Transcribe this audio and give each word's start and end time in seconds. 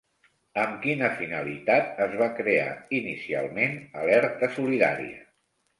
Amb 0.61 0.79
quina 0.85 1.09
finalitat 1.19 2.01
es 2.07 2.17
va 2.23 2.31
crear 2.41 2.67
inicialment 3.03 3.79
Alerta 4.07 4.55
Solidària? 4.61 5.27